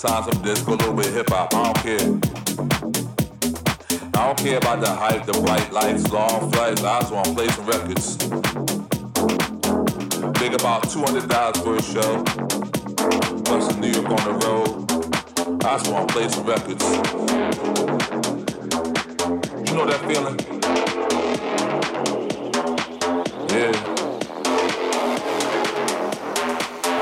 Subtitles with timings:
[0.00, 1.52] sometimes some disco, a little bit hip hop.
[1.52, 2.00] I don't care.
[4.14, 6.82] I don't care about the hype, the bright lights, long flights.
[6.82, 8.16] I just want to play some records.
[10.40, 12.24] Big about $200 for a show.
[13.44, 14.90] Plus New York on the road.
[15.64, 16.84] I just want to play some records.
[19.68, 20.38] You know that feeling?
[23.50, 23.72] Yeah.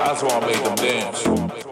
[0.05, 1.68] That's why I make them dance.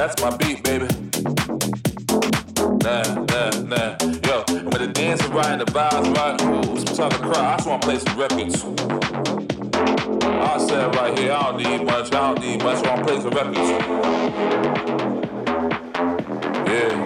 [0.00, 0.86] That's my beat, baby.
[2.82, 3.98] Nah, nah, nah.
[4.24, 7.18] Yo, and when the dance is right and the vibes right, ooh, some time to
[7.18, 7.52] cry.
[7.52, 8.64] I just wanna play some records.
[10.24, 13.20] I said right here, I don't need much, I don't need much, I wanna play
[13.20, 13.58] some records.
[16.70, 16.96] Yeah.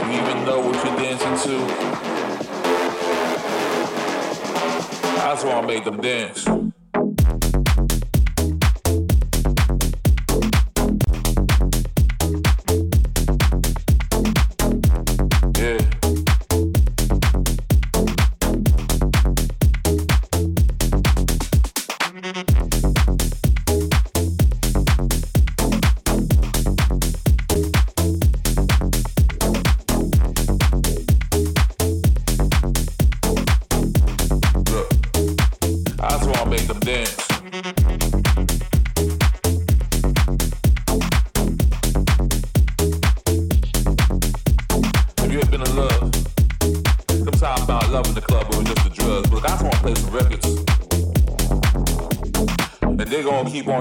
[0.00, 1.56] You even know what you're dancing to?
[5.20, 6.63] I just wanna make them dance.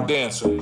[0.07, 0.52] dancer.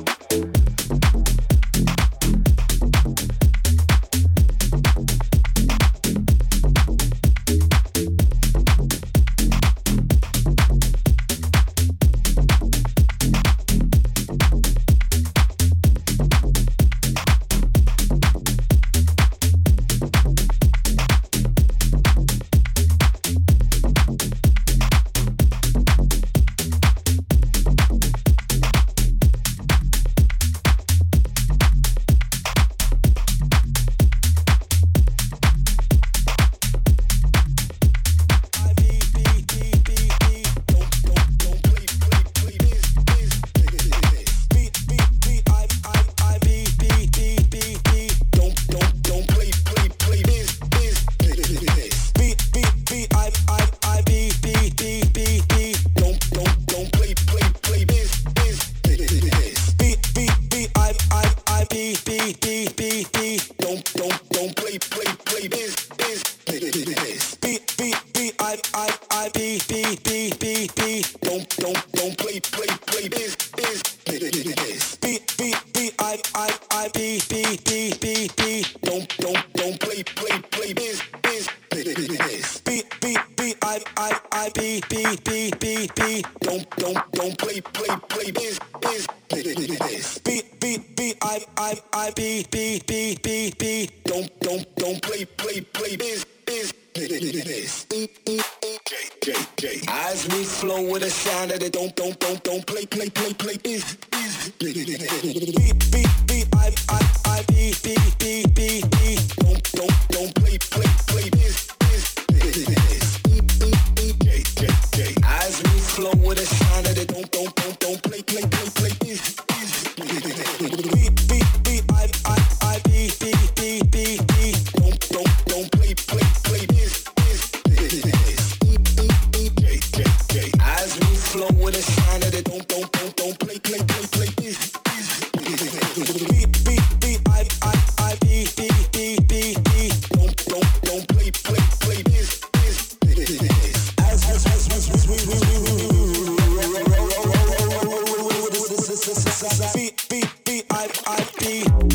[149.42, 151.91] B, B, B, I, I, B.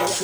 [0.00, 0.20] As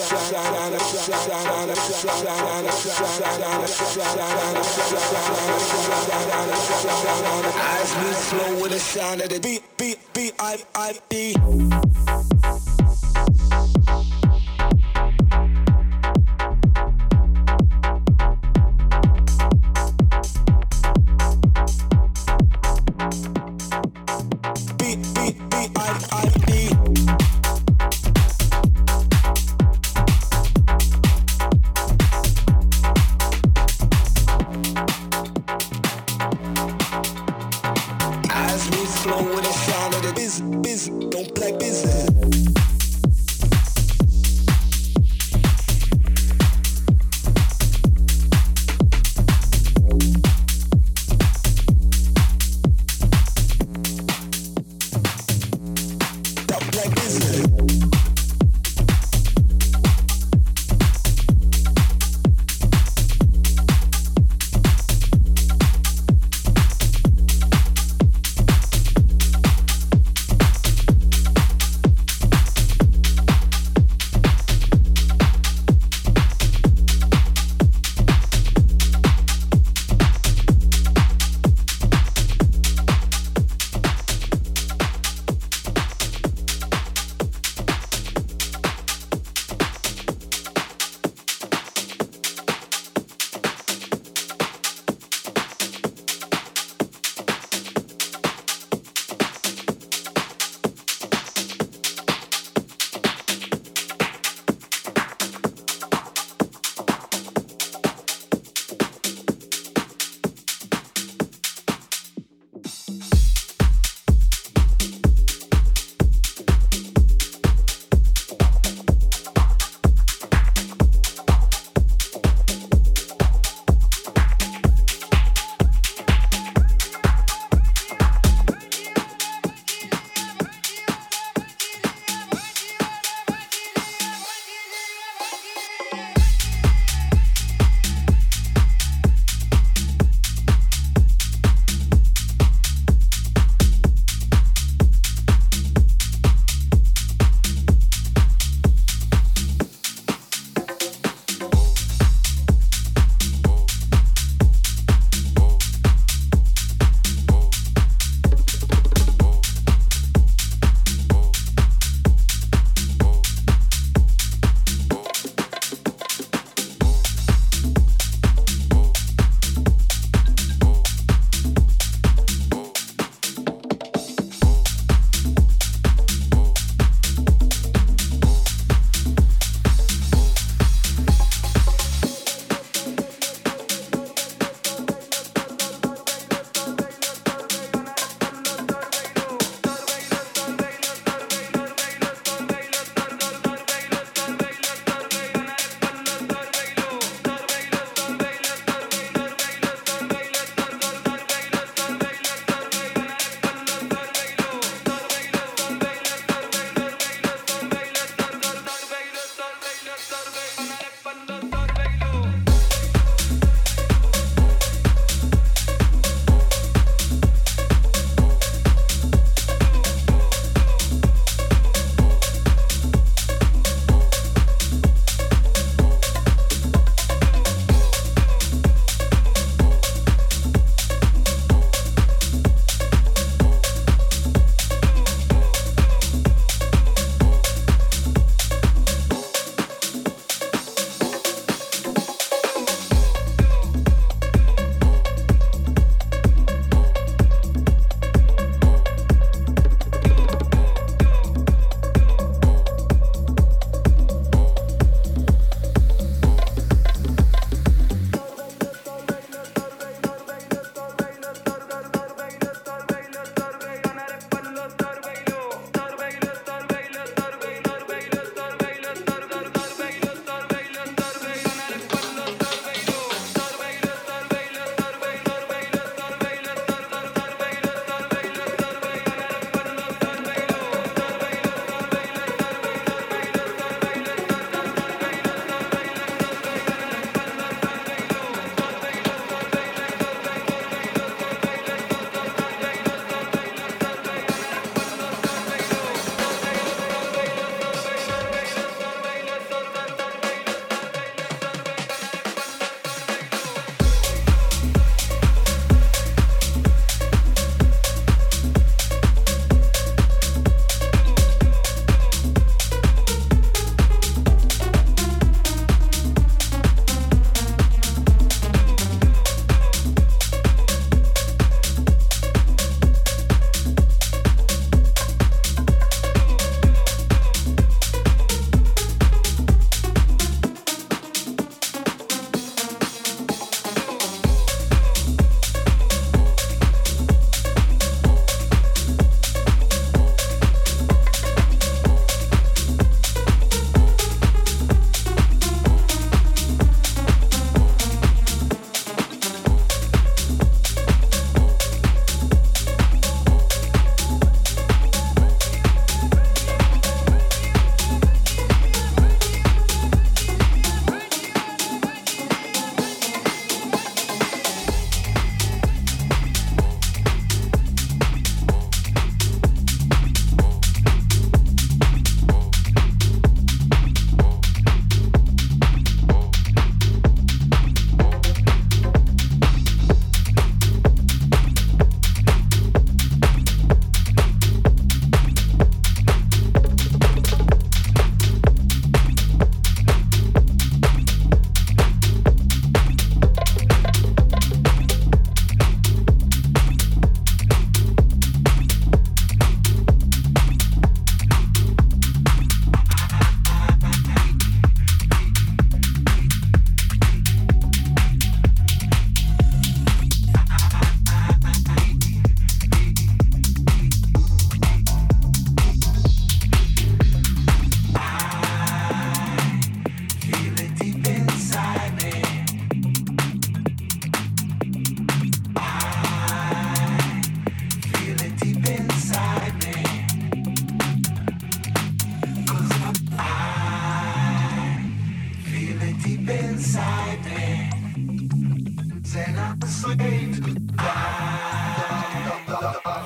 [7.96, 12.33] we flow with the sound of the beat, beat, beat, I, I, beat.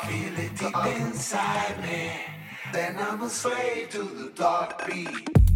[0.08, 2.10] feel it deep inside me.
[2.72, 5.47] Then I'm a slave to the dark beat.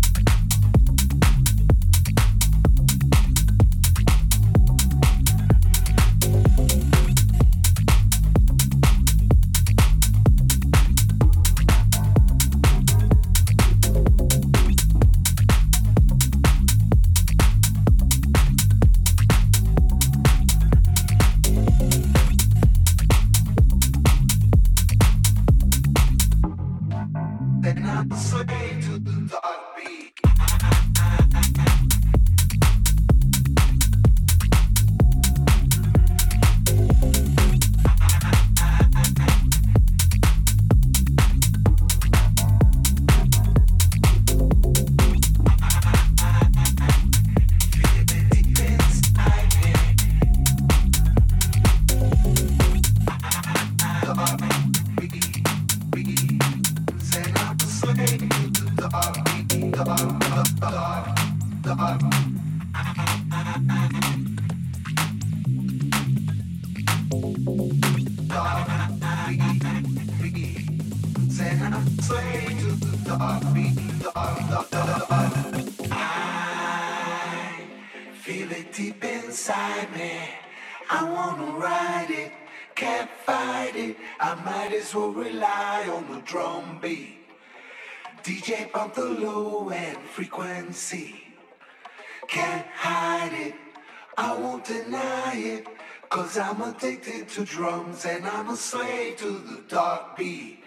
[97.32, 100.58] To drums and I'm a slave to the dark beat.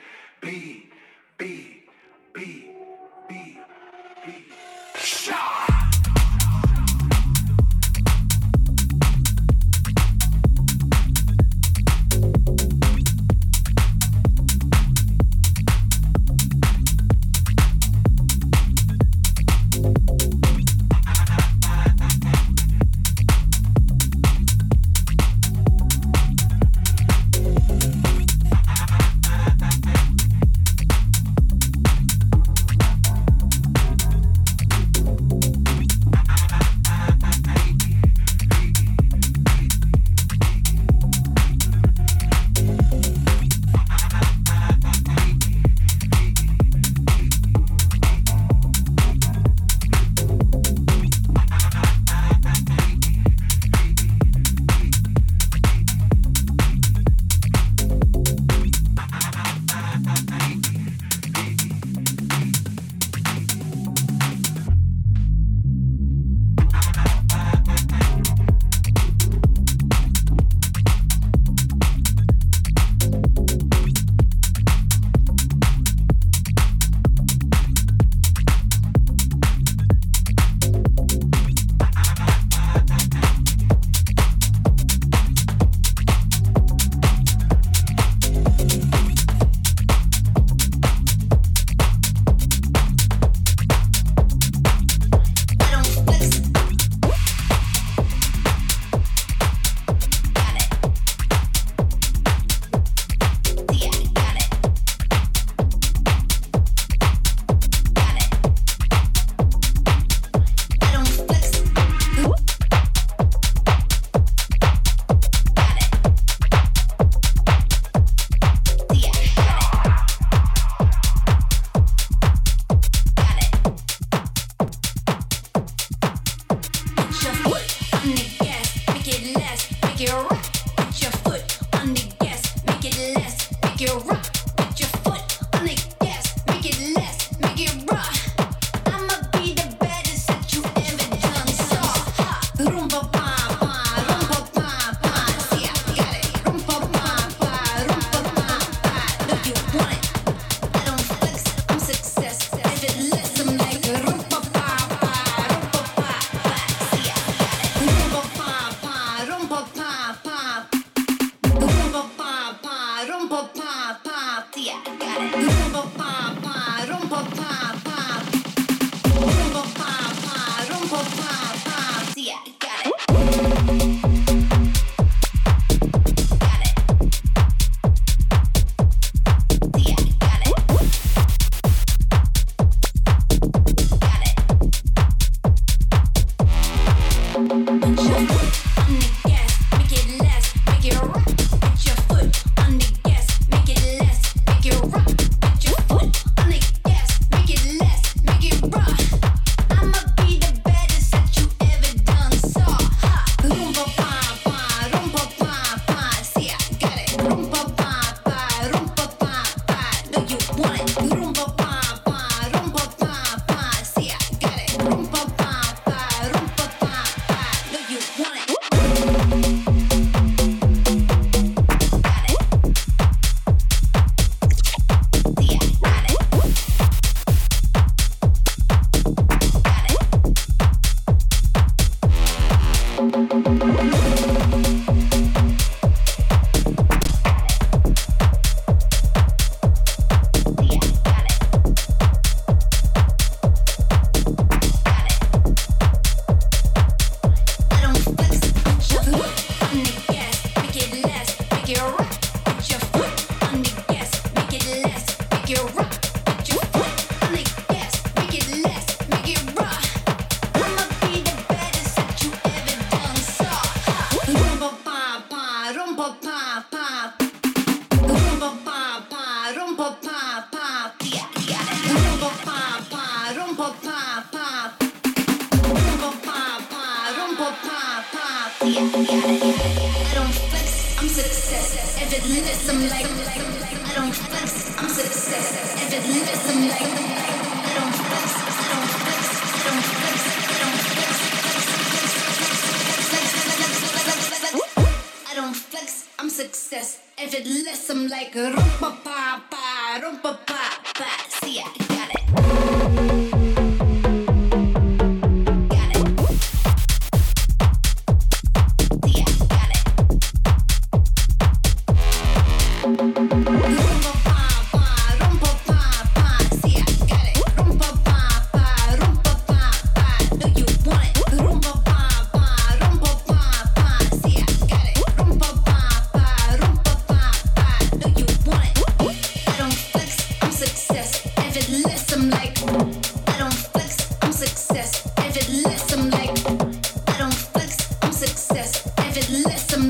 [0.41, 0.91] Beat,
[1.37, 1.83] beat,
[2.33, 2.64] beat,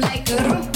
[0.06, 0.75] Ella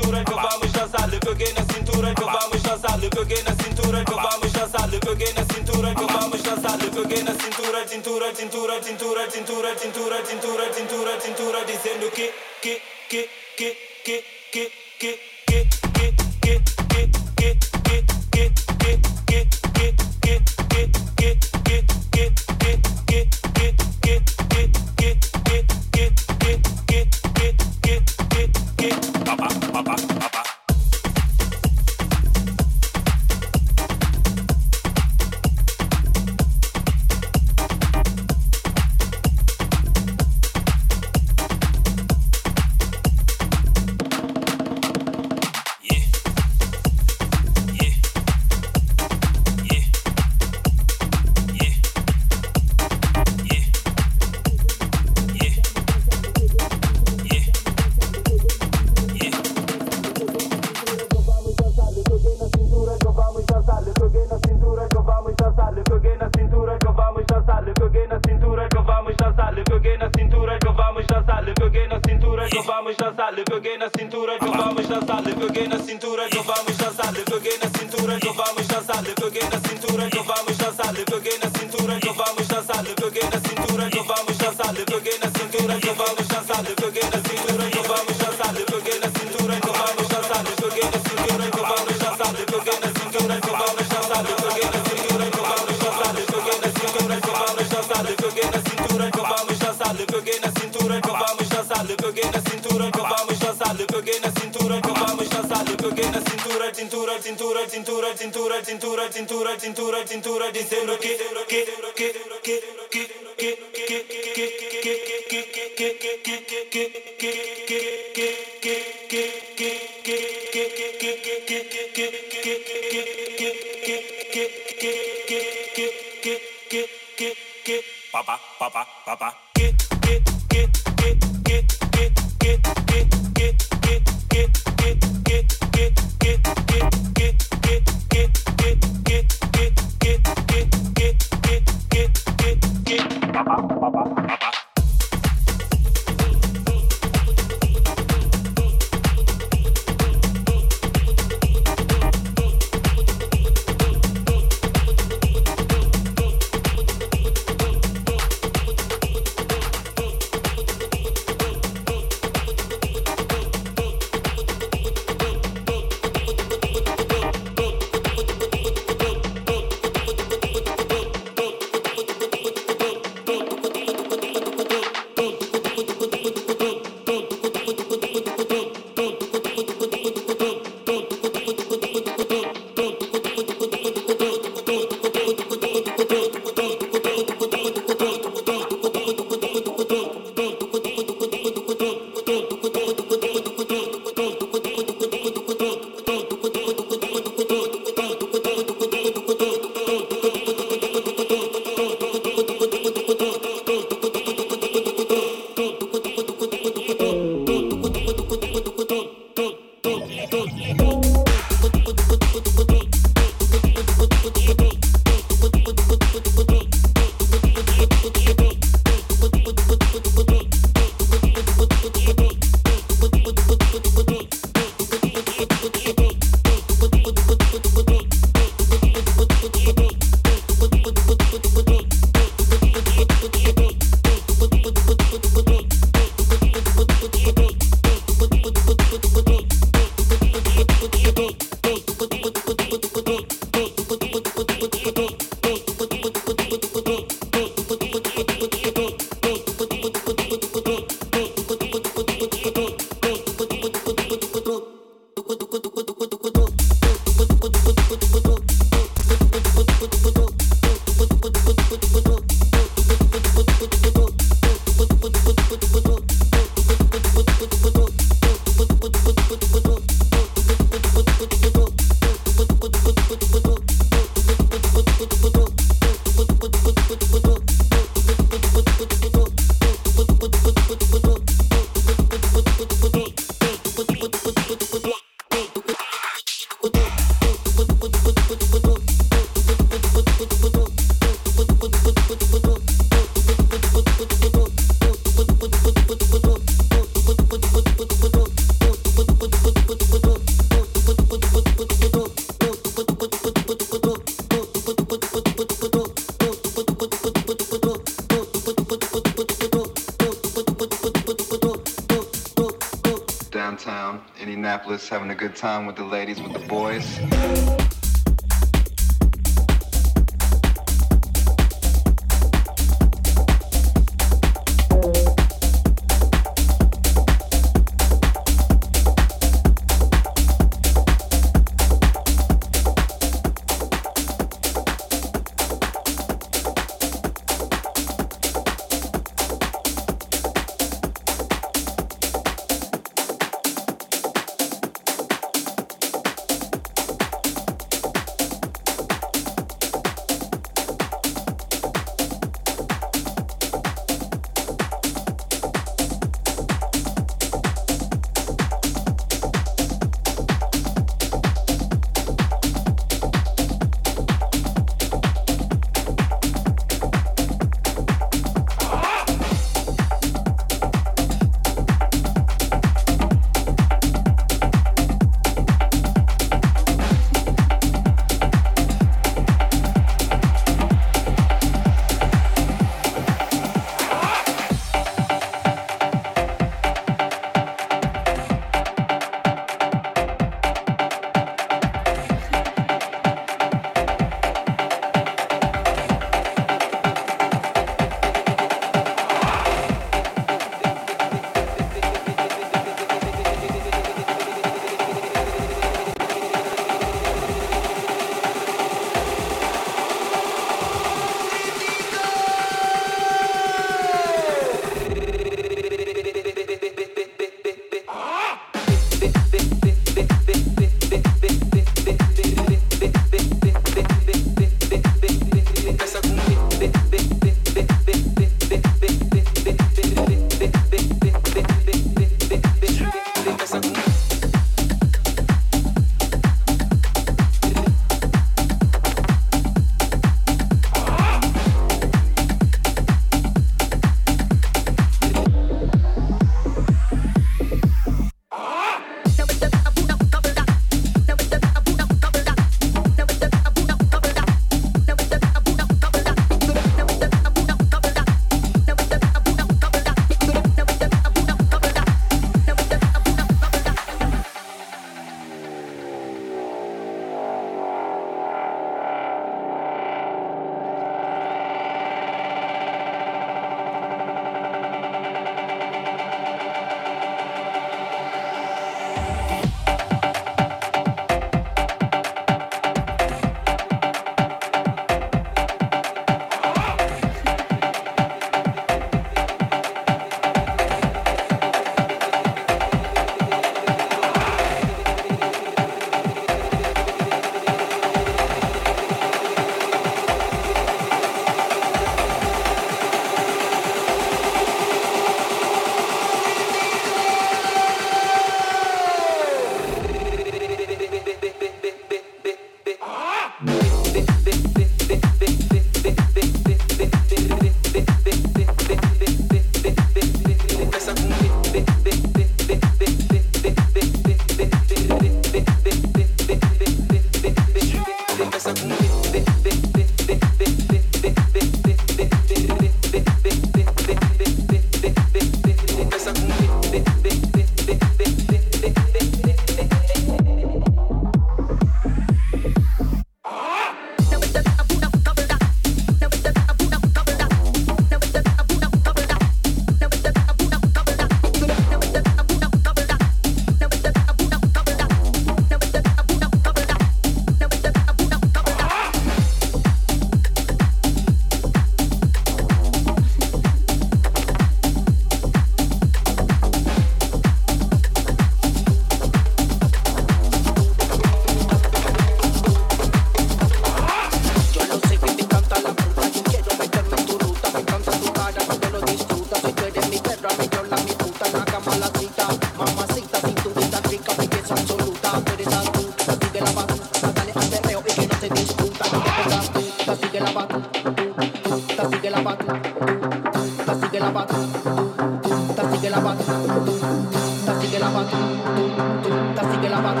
[599.82, 600.00] la vaca,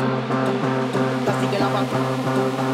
[1.24, 2.67] cacique la vaca.